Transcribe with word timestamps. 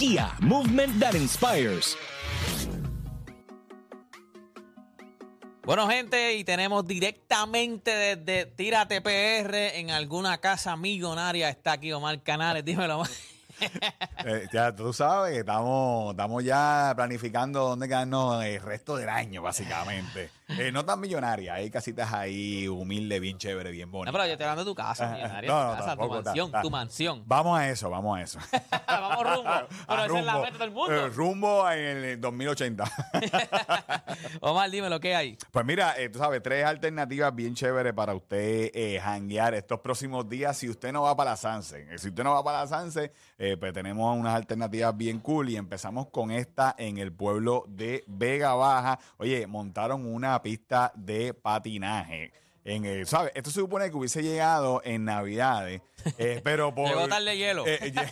Kia, 0.00 0.32
movement 0.40 0.98
that 0.98 1.14
inspires. 1.14 1.94
Bueno, 5.62 5.86
gente, 5.88 6.36
y 6.36 6.42
tenemos 6.42 6.86
directamente 6.86 7.90
desde 7.90 8.46
Tírate 8.46 9.02
PR 9.02 9.78
en 9.78 9.90
alguna 9.90 10.38
casa 10.38 10.74
millonaria. 10.74 11.50
Está 11.50 11.72
aquí 11.72 11.92
Omar 11.92 12.22
Canales, 12.22 12.64
dímelo. 12.64 13.00
Omar. 13.00 13.10
Eh, 14.24 14.48
ya 14.50 14.74
tú 14.74 14.90
sabes, 14.94 15.36
estamos, 15.36 16.12
estamos 16.12 16.42
ya 16.42 16.94
planificando 16.96 17.68
dónde 17.68 17.88
quedarnos 17.88 18.42
el 18.42 18.60
resto 18.62 18.96
del 18.96 19.10
año, 19.10 19.42
básicamente. 19.42 20.30
Eh, 20.58 20.72
no 20.72 20.84
tan 20.84 21.00
millonaria, 21.00 21.54
hay 21.54 21.70
casitas 21.70 22.12
ahí 22.12 22.66
humildes, 22.68 23.20
bien 23.20 23.38
chévere, 23.38 23.70
bien 23.70 23.88
No, 23.88 23.98
bonitas. 23.98 24.12
pero 24.12 24.26
yo 24.26 24.32
estoy 24.32 24.44
hablando 24.44 24.64
de 24.64 24.70
tu 24.70 24.74
casa, 24.74 25.08
millonaria, 25.14 25.50
No, 25.50 25.60
tu 25.60 25.66
no, 25.66 25.76
casa, 25.76 25.96
tu 25.96 26.08
mansión, 26.08 26.52
tu 26.62 26.70
mansión. 26.70 27.22
Vamos 27.26 27.58
a 27.58 27.68
eso, 27.70 27.90
vamos 27.90 28.18
a 28.18 28.22
eso. 28.22 28.38
Vamos 28.86 29.22
rumbo. 29.36 29.50
Pero 29.88 30.04
esa 30.04 30.18
es 30.18 30.24
la 30.24 30.38
meta 30.40 30.58
del 30.58 30.70
mundo. 30.72 30.94
eh, 30.94 31.08
rumbo 31.08 31.70
en 31.70 31.96
el 32.04 32.20
2080. 32.20 32.84
Omar, 34.40 34.70
dime 34.70 34.88
lo 34.90 35.00
que 35.00 35.14
hay. 35.14 35.38
Pues 35.50 35.64
mira, 35.64 35.94
eh, 35.98 36.08
tú 36.08 36.18
sabes, 36.18 36.42
tres 36.42 36.64
alternativas 36.64 37.34
bien 37.34 37.54
chéveres 37.54 37.92
para 37.92 38.14
usted 38.14 38.70
janguear 39.00 39.54
estos 39.54 39.80
próximos 39.80 40.28
días 40.28 40.56
si 40.56 40.68
usted 40.68 40.92
no 40.92 41.02
va 41.02 41.16
para 41.16 41.30
la 41.32 41.36
Sanse. 41.36 41.86
Si 41.98 42.08
usted 42.08 42.24
no 42.24 42.32
va 42.34 42.42
para 42.44 42.60
la 42.60 42.66
Sanse, 42.66 43.12
pues 43.36 43.72
tenemos 43.72 44.16
unas 44.16 44.34
alternativas 44.34 44.96
bien 44.96 45.20
cool 45.20 45.48
y 45.50 45.56
empezamos 45.56 46.08
con 46.08 46.30
esta 46.30 46.74
en 46.78 46.98
el 46.98 47.12
pueblo 47.12 47.64
de 47.68 48.04
Vega 48.06 48.54
Baja. 48.54 48.98
Oye, 49.18 49.46
montaron 49.46 50.06
una 50.06 50.39
pista 50.42 50.92
de 50.96 51.32
patinaje. 51.34 52.32
En 52.64 52.84
el, 52.84 53.06
¿sabes? 53.06 53.32
Esto 53.34 53.50
se 53.50 53.60
supone 53.60 53.90
que 53.90 53.96
hubiese 53.96 54.22
llegado 54.22 54.82
en 54.84 55.04
Navidades, 55.06 55.80
eh, 56.18 56.40
pero 56.44 56.74
por... 56.74 56.88
Llegó 56.88 57.08
tarde 57.08 57.36
hielo. 57.36 57.64
Eh, 57.66 57.92
lle- 57.92 58.10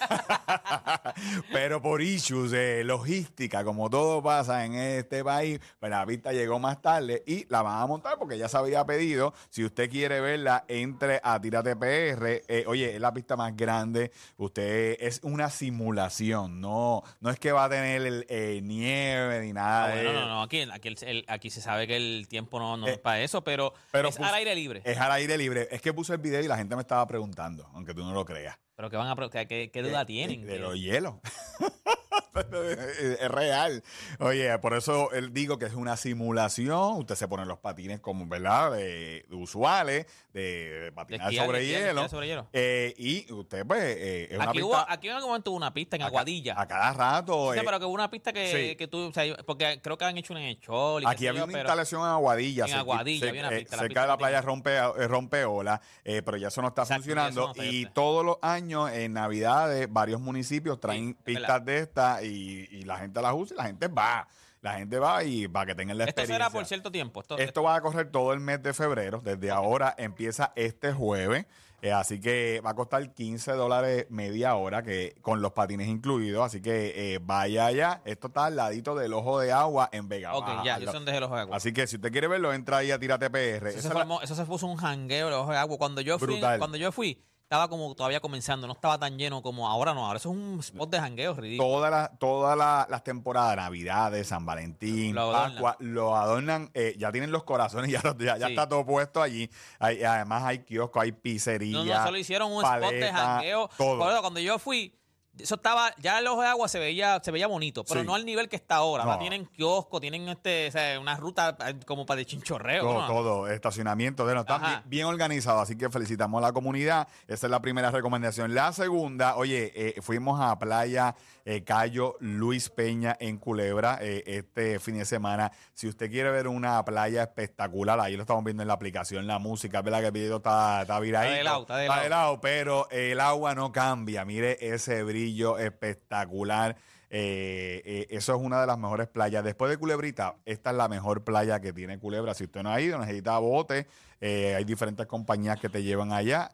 pero 1.53 1.83
por 1.83 2.01
issues 2.03 2.51
de 2.51 2.83
logística, 2.85 3.63
como 3.65 3.91
todo 3.91 4.23
pasa 4.23 4.65
en 4.65 4.75
este 4.75 5.23
país, 5.25 5.61
pues 5.79 5.91
la 5.91 6.05
pista 6.07 6.33
llegó 6.33 6.59
más 6.59 6.81
tarde 6.81 7.23
y 7.27 7.47
la 7.51 7.63
van 7.63 7.83
a 7.83 7.87
montar 7.87 8.19
porque 8.19 8.39
ya 8.39 8.49
se 8.49 8.57
había 8.57 8.85
pedido. 8.87 9.35
Si 9.51 9.65
usted 9.65 9.91
quiere 9.91 10.21
verla, 10.21 10.65
entre 10.69 11.21
a 11.23 11.41
Tírate 11.41 11.77
PR. 11.77 12.43
Eh, 12.49 12.65
oye, 12.67 12.95
es 12.95 13.01
la 13.01 13.13
pista 13.13 13.37
más 13.37 13.55
grande. 13.57 14.13
Usted 14.39 14.97
es 15.01 15.21
una 15.23 15.51
simulación, 15.51 16.61
no, 16.61 17.03
no 17.21 17.31
es 17.31 17.39
que 17.39 17.53
va 17.53 17.65
a 17.65 17.69
tener 17.69 18.03
el, 18.07 18.27
eh, 18.29 18.61
nieve 18.63 19.41
ni 19.45 19.53
nada 19.53 19.85
Ah, 19.85 19.89
de 19.89 20.05
bueno, 20.05 20.21
no, 20.21 20.27
no, 20.29 20.43
aquí, 20.43 20.63
aquí, 20.73 20.89
el- 20.89 20.99
el- 21.03 21.25
aquí 21.29 21.51
se 21.51 21.61
sabe 21.61 21.87
que 21.87 21.97
el 21.97 22.27
tiempo 22.29 22.59
no, 22.59 22.77
no 22.77 22.87
Eh, 22.89 22.93
es 22.93 22.99
para 22.99 23.21
eso, 23.21 23.43
pero, 23.43 23.75
es 23.93 24.19
aire 24.39 24.55
libre. 24.55 24.83
Es 24.85 24.99
al 24.99 25.13
aire 25.13 25.37
libre. 25.37 25.69
Es 25.71 25.83
que 25.83 25.93
puse 25.93 26.13
el 26.15 26.19
video 26.19 26.41
y 26.41 26.49
la 26.49 26.57
gente 26.57 26.75
me 26.75 26.83
estaba 26.83 27.07
preguntando, 27.07 27.69
aunque 27.75 27.93
tú 27.95 28.01
no 28.05 28.13
lo 28.13 28.25
creas. 28.25 28.57
pero 28.77 28.89
que 28.91 28.97
van 28.97 29.09
a 29.09 29.17
que- 29.49 29.71
¿qué 29.73 29.83
duda 29.83 30.07
tienen? 30.07 30.47
De 30.47 30.55
Que- 30.55 30.59
los 30.61 30.75
hielos. 30.77 31.15
es 33.21 33.29
real. 33.31 33.83
Oye, 34.21 34.59
por 34.59 34.75
eso 34.75 35.13
él 35.13 35.33
digo 35.33 35.59
que 35.59 35.67
es 35.67 35.75
una 35.75 35.97
simulación. 35.97 36.97
Usted 36.97 37.15
se 37.15 37.29
pone 37.29 37.45
los 37.47 37.59
patines 37.59 38.01
como, 38.01 38.27
¿verdad? 38.27 38.73
De, 38.73 39.25
de 39.29 39.37
usuales, 39.37 40.07
de, 40.33 40.41
de 40.81 40.93
patinar 40.93 41.29
esquiar, 41.29 41.47
sobre, 41.47 41.59
de 41.59 41.65
esquiar, 41.65 41.81
de 41.83 41.89
hielo. 41.89 42.01
esquiar 42.03 42.11
sobre 42.11 42.27
hielo. 42.27 42.49
Eh, 42.53 42.95
y 42.99 43.33
usted, 43.33 43.67
pues, 43.67 43.83
eh, 43.83 44.29
es 44.31 44.37
una 44.37 44.45
Aquí, 44.51 44.53
pista 44.59 44.67
hubo, 44.67 44.77
aquí 44.89 45.09
en 45.09 45.15
algún 45.15 45.31
momento 45.31 45.51
hubo 45.51 45.57
una 45.57 45.75
pista 45.75 45.97
en 45.97 46.03
Aguadilla. 46.03 46.55
A, 46.61 46.67
cada 46.67 46.93
rato. 46.93 47.53
Sí, 47.53 47.59
eh, 47.59 47.63
pero 47.65 47.79
que 47.79 47.85
hubo 47.85 47.95
una 47.95 48.11
pista 48.11 48.33
que, 48.33 48.71
sí. 48.71 48.77
que 48.77 48.89
tú, 48.89 49.09
o 49.09 49.13
sea, 49.13 49.25
porque 49.45 49.81
creo 49.83 49.99
que 49.99 50.05
han 50.05 50.17
hecho 50.17 50.33
una 50.33 50.43
en 50.49 50.59
Aquí 51.07 51.27
había 51.27 51.45
una 51.45 51.53
instalación 51.59 52.03
en 52.03 52.09
Aguadilla. 52.09 52.67
En 52.67 52.75
Aguadilla 52.75 53.27
cer- 53.27 53.29
había 53.31 53.49
una 53.49 53.57
eh, 53.57 53.63
la 53.63 53.69
cerca 53.71 53.87
pista 53.87 54.01
de 54.03 54.07
la 54.09 54.17
playa 54.19 54.41
rompe, 54.43 54.77
eh, 54.77 55.09
Rompeola, 55.09 55.81
eh, 56.05 56.23
pero 56.25 56.37
ya 56.37 56.49
eso 56.49 56.63
no 56.63 56.69
está 56.69 56.83
Exacto, 56.83 57.03
funcionando. 57.03 57.53
no 57.57 57.65
y 57.65 57.87
todos 57.87 58.25
los 58.25 58.37
años, 58.43 58.91
en 58.93 59.13
Navidades, 59.15 59.87
varios 59.91 60.21
municipios 60.21 60.81
traen 60.81 61.15
pistas 61.15 61.65
de 61.65 61.79
estas 61.79 62.23
y, 62.29 62.69
y 62.71 62.83
la 62.83 62.99
gente 62.99 63.21
las 63.23 63.35
usa 63.35 63.55
y 63.55 63.59
la 63.59 63.65
gente 63.67 63.89
va. 63.89 64.29
La 64.61 64.75
gente 64.75 64.99
va 64.99 65.23
y 65.23 65.47
para 65.47 65.67
que 65.67 65.75
tengan 65.77 65.97
la 65.99 66.05
Esto 66.05 66.21
experiencia. 66.23 66.47
será 66.47 66.51
por 66.51 66.67
cierto 66.67 66.91
tiempo. 66.91 67.21
Esto, 67.21 67.39
Esto 67.39 67.63
va 67.63 67.77
a 67.77 67.81
correr 67.81 68.11
todo 68.11 68.33
el 68.33 68.41
mes 68.41 68.61
de 68.63 68.75
febrero. 68.75 69.21
Desde 69.23 69.51
ahora 69.53 69.95
empieza 69.97 70.53
este 70.57 70.93
jueves. 70.93 71.47
eh, 71.81 71.93
así 71.93 72.19
que 72.21 72.61
va 72.67 72.71
a 72.71 72.75
costar 72.75 73.15
15 73.15 73.53
dólares 73.53 74.07
media 74.11 74.57
hora 74.57 74.83
que 74.83 75.15
con 75.23 75.41
los 75.43 75.53
patines 75.53 75.87
incluidos. 75.87 76.45
Así 76.45 76.61
que 76.61 77.15
eh, 77.15 77.21
vaya 77.23 77.67
allá. 77.67 78.03
Esto 78.05 78.27
está 78.27 78.47
al 78.47 78.57
ladito 78.57 78.97
del 78.97 79.13
ojo 79.13 79.39
de 79.39 79.53
agua 79.53 79.89
en 79.93 80.09
Vega 80.09 80.35
ok, 80.35 80.45
Baja, 80.45 80.65
ya, 80.65 80.79
yo 80.81 80.91
dónde 80.93 81.13
es 81.13 81.17
el 81.19 81.23
ojo 81.23 81.37
de 81.37 81.41
agua. 81.43 81.57
Así 81.57 81.73
que 81.73 81.87
si 81.87 81.95
usted 81.95 82.11
quiere 82.11 82.27
verlo, 82.27 82.53
entra 82.53 82.79
ahí 82.79 82.91
a 82.91 82.99
Tírate 82.99 83.31
PR. 83.31 83.69
eso, 83.69 83.81
se 83.89 83.95
la- 83.95 84.19
eso 84.25 84.45
puso 84.47 84.67
un 84.67 84.77
jangueo 84.77 85.29
el 85.29 85.35
ojo 85.35 85.53
de 85.53 85.57
agua. 85.57 85.79
Cuando 85.79 86.01
yo 86.01 86.19
fui, 86.19 86.27
Brutal. 86.27 86.59
cuando 86.59 86.77
yo 86.77 86.91
fui, 86.91 87.23
estaba 87.49 87.67
como 87.69 87.95
todavía 87.95 88.21
comenzando, 88.21 88.67
no 88.67 88.75
estaba 88.75 88.99
tan 88.99 89.17
lleno 89.17 89.41
como 89.41 89.67
ahora 89.67 89.95
no. 89.95 90.05
Ahora 90.05 90.19
eso 90.19 90.29
es 90.31 90.37
un 90.37 90.61
spot 90.61 90.91
de 90.91 91.01
jangueo 91.01 91.33
ridículo. 91.33 91.67
Todas 91.71 91.91
las 91.91 92.19
todas 92.19 92.59
la- 92.59 92.87
las 92.91 93.03
temporadas, 93.03 93.57
Navidades, 93.57 94.27
San 94.29 94.45
Valentín, 94.45 95.15
Lo 95.15 95.23
adornan. 95.23 95.53
Pascua, 95.53 95.77
lo 95.79 96.15
adornan, 96.15 96.71
eh, 96.75 96.95
ya 96.99 97.11
tienen 97.11 97.33
los 97.33 97.45
corazones, 97.45 97.91
ya, 98.03 98.03
ya, 98.19 98.37
ya 98.37 98.47
Sí. 98.49 98.53
está 98.53 98.69
todo 98.69 98.85
puesto 98.85 99.23
allí. 99.23 99.49
Hay- 99.79 100.03
además 100.05 100.43
hay 100.45 100.59
kioscos, 100.59 101.03
hay 101.03 101.13
pizzería. 101.13 101.79
No, 101.79 101.85
no, 101.87 102.05
solo 102.05 102.19
hicieron 102.19 102.53
un 102.53 102.63
spot 102.63 102.91
de 102.93 103.11
jangueo. 103.11 103.71
Todo. 103.79 103.99
Por 103.99 104.13
eso, 104.13 104.21
cuando 104.21 104.41
yo 104.41 104.59
fui, 104.59 104.93
eso 105.41 105.55
estaba, 105.57 105.95
ya 105.99 106.19
el 106.19 106.27
ojo 106.27 106.43
de 106.43 106.49
agua 106.49 106.69
se 106.69 106.79
veía, 106.79 107.21
se 107.23 107.31
veía 107.31 107.47
bonito, 107.47 107.85
pero 107.85 108.01
Sí. 108.01 108.07
no 108.07 108.15
al 108.15 108.25
nivel 108.25 108.49
que 108.49 108.57
está 108.57 108.77
ahora. 108.77 109.05
Ahora 109.05 109.17
No. 109.17 109.21
tienen 109.21 109.47
kiosco, 109.47 110.01
tienen 110.01 110.29
este, 110.29 110.69
o 110.69 110.73
sea, 110.73 111.01
una 111.01 111.17
ruta 111.17 111.57
eh, 111.67 111.75
como 111.87 112.07
para 112.07 112.19
de 112.19 112.27
chinchorreo. 112.27 112.83
Todo, 112.83 113.01
¿no? 113.01 113.07
todo, 113.07 113.49
estacionamiento, 113.49 114.27
de 114.27 114.35
no, 114.35 114.41
está 114.41 114.57
Ajá. 114.57 114.67
bien, 114.69 114.83
bien 114.87 115.07
organizado, 115.07 115.61
así 115.61 115.77
que 115.77 115.89
felicitamos 115.91 116.39
a 116.43 116.47
la 116.49 116.53
comunidad. 116.53 117.09
Esa 117.27 117.47
es 117.47 117.51
la 117.51 117.61
primera 117.61 117.91
recomendación. 117.91 118.55
La 118.55 118.73
segunda, 118.73 119.37
oye, 119.37 119.73
eh, 119.75 120.01
fuimos 120.03 120.41
a 120.41 120.59
Playa 120.59 121.15
eh, 121.45 121.65
Cayo 121.65 122.17
Luis 122.21 122.69
Peña 122.69 123.17
en 123.21 123.39
Culebra 123.39 123.99
eh, 124.03 124.23
este 124.27 124.79
fin 124.81 124.99
de 124.99 125.07
semana. 125.07 125.51
Si 125.73 125.89
usted 125.89 126.11
quiere 126.11 126.31
ver 126.31 126.47
una 126.47 126.85
playa 126.85 127.23
espectacular, 127.23 127.99
ahí 128.01 128.17
lo 128.17 128.23
estamos 128.23 128.45
viendo 128.45 128.63
en 128.63 128.69
la 128.69 128.75
aplicación, 128.75 129.27
la 129.27 129.39
música, 129.39 129.79
es 129.79 129.85
verdad 129.85 130.01
que 130.01 130.07
el 130.07 130.13
video 130.13 130.37
está, 130.39 130.83
está 130.83 131.01
viradito. 131.01 131.35
de 131.37 131.45
lado, 131.45 131.61
está 131.63 131.77
de 131.79 131.89
lado. 131.89 132.09
lado, 132.09 132.41
pero 132.43 132.91
el 132.91 133.19
agua 133.21 133.55
no 133.55 133.73
cambia. 133.73 134.27
Mire 134.27 134.59
ese 134.61 135.03
brillo 135.05 135.28
espectacular. 135.59 136.77
Eh, 137.11 137.81
eh, 137.85 138.07
eso 138.11 138.35
es 138.35 138.41
una 138.41 138.61
de 138.61 138.67
las 138.67 138.79
mejores 138.79 139.09
playas. 139.09 139.43
Después 139.43 139.71
de 139.71 139.79
Culebrita, 139.79 140.37
esta 140.45 140.71
es 140.71 140.77
la 140.77 140.89
mejor 140.89 141.25
playa 141.25 141.61
que 141.61 141.73
tiene 141.73 141.99
Culebra. 141.99 142.35
Si 142.35 142.45
usted 142.45 142.63
no 142.63 142.71
ha 142.71 142.81
ido, 142.81 142.99
necesita 142.99 143.39
bote. 143.39 143.87
eh, 144.21 144.55
hay 144.57 144.65
diferentes 144.65 145.07
compañías 145.07 145.59
que 145.61 145.69
te 145.69 145.83
llevan 145.83 146.13
allá. 146.13 146.51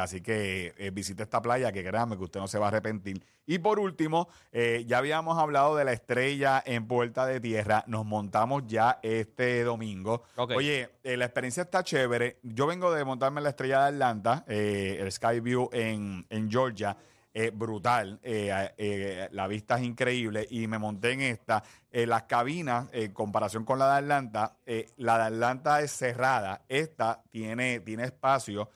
así 0.00 0.20
que 0.20 0.90
visite 0.92 1.22
esta 1.22 1.40
playa, 1.42 1.72
que 1.72 1.82
créanme 1.82 2.16
que 2.16 2.24
usted 2.24 2.40
no 2.40 2.46
se 2.46 2.58
va 2.58 2.66
a 2.66 2.68
arrepentir. 2.68 3.24
Y 3.46 3.58
por 3.58 3.78
último, 3.78 4.28
eh, 4.52 4.84
ya 4.86 4.98
habíamos 4.98 5.38
hablado 5.38 5.76
de 5.76 5.84
la 5.84 5.92
estrella 5.92 6.62
en 6.64 6.86
Puerta 6.86 7.26
de 7.26 7.40
Tierra. 7.40 7.84
Nos 7.86 8.04
montamos 8.04 8.64
ya 8.66 8.98
este 9.02 9.64
domingo. 9.64 10.22
Oye, 10.36 10.90
la 11.02 11.24
experiencia 11.24 11.62
está 11.64 11.82
chévere. 11.82 12.38
Yo 12.42 12.66
vengo 12.66 12.92
de 12.92 13.04
montarme 13.04 13.40
en 13.40 13.44
la 13.44 13.50
estrella 13.50 13.82
de 13.82 13.88
Atlanta, 13.88 14.44
el 14.46 15.10
Skyview 15.10 15.70
en, 15.72 16.26
en 16.28 16.50
Georgia. 16.50 16.96
Eh, 17.38 17.50
brutal, 17.52 18.18
eh, 18.22 18.72
eh, 18.78 19.28
la 19.32 19.46
vista 19.46 19.76
es 19.76 19.82
increíble 19.82 20.46
y 20.48 20.66
me 20.68 20.78
monté 20.78 21.12
en 21.12 21.20
esta. 21.20 21.62
Eh, 21.92 22.06
las 22.06 22.22
cabinas, 22.22 22.88
en 22.92 23.12
comparación 23.12 23.62
con 23.66 23.78
la 23.78 23.92
de 23.92 23.98
Atlanta, 23.98 24.56
la 24.96 25.18
de 25.18 25.24
Atlanta 25.24 25.82
es 25.82 25.90
cerrada, 25.90 26.62
esta 26.66 27.22
tiene, 27.30 27.80
tiene 27.80 28.04
espacio 28.04 28.70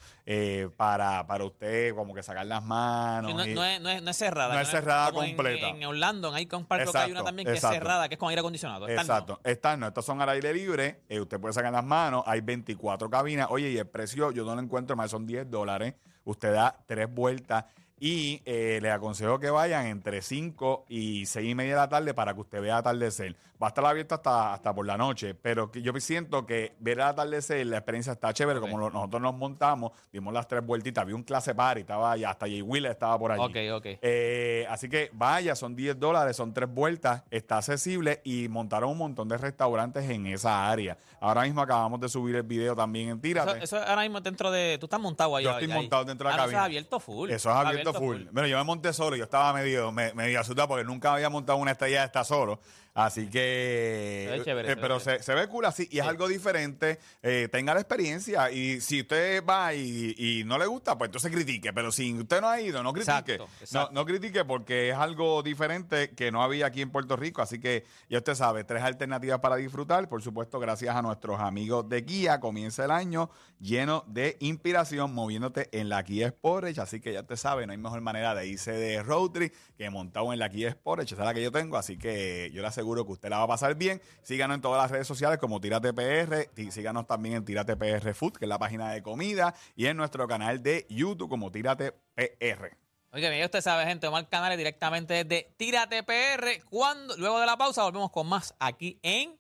para, 0.77 1.27
para 1.27 1.45
usted 1.45 1.95
como 1.95 2.13
que 2.15 2.23
sacar 2.23 2.45
las 2.45 2.63
manos. 2.63 3.35
No, 3.35 3.47
y- 3.47 3.55
no 3.55 3.65
es, 3.65 3.81
no, 3.81 3.89
es, 3.89 4.03
no 4.03 4.11
es 4.11 4.17
cerrada. 4.19 4.55
No 4.55 4.61
es 4.61 4.69
cerrada 4.69 5.09
en- 5.09 5.15
completa. 5.15 5.69
En, 5.69 5.83
Orlando, 5.87 6.37
Icon 6.39 6.67
Park, 6.67 6.83
creo 6.83 6.93
que 6.93 6.99
hay 6.99 7.05
una 7.13 7.21
Exacto, 7.21 7.25
también 7.29 7.47
que 7.47 7.55
exacto. 7.55 7.77
es 7.77 7.83
cerrada, 7.83 8.09
que 8.11 8.15
es 8.17 8.19
con 8.19 8.29
aire 8.29 8.41
acondicionado. 8.41 8.89
Exacto. 8.89 9.41
Estas 9.43 9.79
no, 9.79 9.87
estas 9.87 10.05
son 10.05 10.21
al 10.21 10.29
aire 10.29 10.53
libre. 10.53 11.01
usted 11.09 11.41
puede 11.41 11.55
sacar 11.55 11.73
las 11.73 11.85
manos. 11.85 12.25
Hay 12.27 12.43
24 12.43 13.09
cabinas. 13.09 13.47
Oye, 13.51 13.71
y 13.71 13.79
el 13.79 13.87
precio 13.87 14.33
yo 14.33 14.45
no 14.45 14.55
lo 14.55 14.61
encuentro 14.61 14.97
más, 14.97 15.11
son 15.11 15.27
10 15.27 15.51
dólares. 15.51 15.95
Usted 16.25 16.53
da 16.53 16.77
tres 16.87 17.13
vueltas 17.13 17.65
Y 18.03 18.41
eh, 18.47 18.79
les 18.81 18.91
aconsejo 18.93 19.39
que 19.39 19.51
vayan 19.51 19.85
entre 19.87 20.23
5 20.23 20.87
y 20.89 21.27
6 21.27 21.51
y 21.51 21.55
media 21.55 21.73
de 21.75 21.81
la 21.81 21.89
tarde 21.91 22.15
para 22.15 22.33
que 22.33 22.41
usted 22.41 22.63
vea 22.63 22.79
atardecer. 22.79 23.37
Va 23.63 23.67
a 23.67 23.69
estar 23.69 23.85
abierto 23.85 24.15
hasta, 24.15 24.55
hasta 24.55 24.75
por 24.75 24.87
la 24.87 24.97
noche, 24.97 25.35
pero 25.35 25.71
que 25.71 25.83
yo 25.83 25.93
siento 26.01 26.47
que 26.47 26.73
ver 26.81 26.97
el 26.97 27.03
atardecer, 27.05 27.67
la 27.67 27.77
experiencia 27.77 28.15
está 28.15 28.33
chévere. 28.33 28.59
Como 28.59 28.79
lo- 28.79 28.89
nosotros 28.89 29.21
nos 29.21 29.35
montamos, 29.37 29.93
dimos 30.11 30.33
las 30.33 30.49
tres 30.49 30.65
vueltitas, 30.65 31.05
vi 31.05 31.13
un 31.13 31.23
clase 31.23 31.55
party, 31.55 31.83
estaba 31.83 32.13
allá, 32.13 32.31
hasta 32.31 32.47
Jay 32.47 32.63
Wheeler 32.63 32.93
estaba 32.93 33.19
por 33.19 33.33
allí. 33.33 33.43
Ok, 33.43 33.77
ok. 33.77 33.99
Eh, 34.01 34.67
así 34.71 34.89
que 34.89 35.11
vaya, 35.13 35.55
son 35.55 35.77
10 35.77 36.01
dólares, 36.01 36.37
son 36.37 36.55
tres 36.55 36.73
vueltas, 36.73 37.23
está 37.31 37.59
accesible 37.59 38.23
y 38.25 38.49
montaron 38.49 38.93
un 38.93 38.97
montón 38.99 39.29
de 39.29 39.37
restaurantes 39.37 40.09
en 40.09 40.27
esa 40.27 40.71
área. 40.71 40.97
Ahora 41.21 41.43
mismo 41.43 41.61
acabamos 41.61 42.01
de 42.01 42.09
subir 42.09 42.37
el 42.37 42.45
video 42.45 42.75
también 42.75 43.09
en 43.11 43.17
Eso, 43.17 43.21
Tírate. 43.21 43.63
eso 43.63 43.77
ahora 43.77 44.01
mismo 44.01 44.23
dentro 44.23 44.51
de. 44.51 44.79
Tú 44.79 44.87
estás 44.87 45.01
montado 45.01 45.37
ahí. 45.37 45.45
Yo 45.45 45.51
estoy 45.51 45.71
ahí. 45.71 45.77
montado 45.77 46.07
dentro 46.07 46.31
de 46.31 46.35
la 46.35 46.43
Ah, 46.43 46.47
no, 46.47 46.53
cabina. 46.53 46.59
Eso 46.61 46.63
es 46.63 46.67
abierto 46.67 47.01
full. 47.01 47.31
Eso 47.31 47.51
es 47.51 47.57
abierto, 47.57 47.90
full. 47.99 48.23
Bueno, 48.33 48.49
yo 48.49 48.57
me 48.59 48.65
monté 48.65 48.93
solo, 48.93 49.17
yo 49.17 49.25
estaba 49.25 49.53
medio, 49.53 49.91
me- 49.93 50.13
medio 50.15 50.41
asustado 50.41 50.69
porque 50.69 50.85
nunca 50.85 51.13
había 51.13 51.29
montado 51.31 51.59
una 51.59 51.73
estrella 51.73 52.01
de 52.01 52.07
esta 52.07 52.25
solo. 52.25 52.61
Así 53.05 53.29
que. 53.29 54.41
Chévere, 54.45 54.69
eh, 54.73 54.75
se 54.75 54.81
pero 54.81 55.01
se, 55.01 55.23
se 55.23 55.35
ve 55.35 55.47
cool 55.49 55.65
así 55.65 55.89
y 55.91 55.99
es 55.99 56.07
algo 56.07 56.29
diferente. 56.29 56.99
eh, 57.23 57.49
tenga 57.51 57.75
la 57.75 57.81
experiencia 57.81 58.51
y 58.51 58.81
si 58.81 59.01
usted 59.03 59.45
va 59.45 59.75
y, 59.75 60.15
y 60.17 60.45
no 60.45 60.59
le 60.59 60.67
gusta, 60.67 60.97
pues 60.97 61.09
entonces 61.09 61.31
critique. 61.33 61.73
Pero 61.73 61.93
si 61.93 62.13
usted 62.15 62.41
no 62.41 62.49
ha 62.49 62.61
ido, 62.61 62.83
no 62.83 62.93
critique. 62.93 63.11
Exacto, 63.35 63.45
No, 63.47 63.61
exacto. 63.61 63.93
no 63.93 64.05
critique 64.07 64.45
porque 64.45 64.91
es 64.91 64.97
algo 64.97 65.43
diferente 65.43 66.11
que 66.11 66.31
no 66.33 66.43
había 66.43 66.67
aquí 66.67 66.83
en 66.83 66.91
Puerto 66.91 67.17
Rico. 67.17 67.43
Así 67.43 67.61
que 67.61 67.85
ya 68.09 68.19
usted 68.19 68.35
sabe, 68.35 68.65
tres 68.65 68.83
alternativas 68.83 69.41
para 69.41 69.57
disfrutar. 69.57 70.09
Por 70.09 70.23
supuesto, 70.23 70.59
gracias 70.59 70.95
a 70.97 71.03
nuestros 71.03 71.41
amigos 71.41 71.89
de 71.89 72.05
Kia. 72.05 72.41
Comienza 72.41 72.85
el 72.85 72.91
año 72.91 73.31
lleno 73.61 74.05
de 74.09 74.37
inspiración 74.41 75.13
moviéndote 75.15 75.69
en 75.79 75.89
la 75.89 76.03
Kia 76.03 76.29
Sportage. 76.31 76.81
Así 76.81 77.01
que 77.01 77.13
ya 77.13 77.21
usted 77.21 77.37
sabe, 77.37 77.67
no 77.67 77.73
hay 77.73 77.79
mejor 77.79 78.01
manera 78.01 78.35
de 78.35 78.47
irse 78.47 78.73
de 78.73 79.03
road 79.03 79.31
trip 79.31 79.55
que 79.77 79.91
montado 79.91 80.33
en 80.33 80.39
la 80.39 80.49
Kia 80.49 80.71
Sportage. 80.73 81.15
Esa 81.15 81.23
es 81.23 81.27
la 81.27 81.35
que 81.35 81.43
yo 81.43 81.53
tengo. 81.53 81.77
Así 81.77 81.97
que 81.99 82.51
yo 82.53 82.63
le 82.63 82.69
aseguro 82.69 82.90
que 82.95 83.13
usted 83.13 83.29
la 83.29 83.39
va 83.39 83.45
a 83.45 83.49
pasar 83.49 83.75
bien. 83.75 84.01
Síganos 84.23 84.57
en 84.57 84.61
todas 84.61 84.83
las 84.83 84.91
redes 84.91 85.07
sociales 85.07 85.39
como 85.39 85.61
Tírate 85.61 85.93
PR. 85.93 86.49
Síganos 86.71 87.07
también 87.07 87.37
en 87.37 87.45
Tírate 87.45 87.77
PR 87.77 88.15
Food, 88.15 88.35
que 88.35 88.45
es 88.45 88.49
la 88.49 88.59
página 88.59 88.91
de 88.93 89.03
comida. 89.03 89.55
Y 89.77 89.87
en 89.87 89.97
nuestro 89.97 90.27
canal 90.29 90.63
de 90.63 90.87
YouTube 90.89 91.29
como 91.29 91.51
Tírate 91.51 91.93
PR. 92.15 92.77
Oye, 93.13 93.39
ya 93.39 93.45
usted 93.45 93.61
sabe, 93.61 93.85
gente, 93.87 94.07
Omar 94.07 94.29
Canales 94.29 94.57
directamente 94.57 95.25
desde 95.25 95.53
Tírate 95.57 96.03
PR. 96.03 96.65
Cuando, 96.69 97.17
luego 97.17 97.41
de 97.41 97.47
la 97.47 97.57
pausa 97.57 97.83
volvemos 97.83 98.11
con 98.11 98.29
más 98.29 98.55
aquí 98.59 98.99
en 99.03 99.37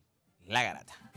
La 0.46 0.62
Garata. 0.62 1.09